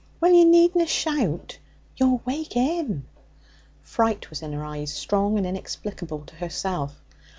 'Well, 0.19 0.33
you 0.33 0.45
needna 0.45 0.87
shout. 0.87 1.59
You'll 1.95 2.23
wake 2.25 2.57
'im.' 2.57 3.05
Fright 3.83 4.31
was 4.31 4.41
in 4.41 4.51
her 4.53 4.65
eyes, 4.65 4.91
strong 4.91 5.37
and 5.37 5.45
inexplicable 5.45 6.21
to 6.25 6.35
herself. 6.37 6.99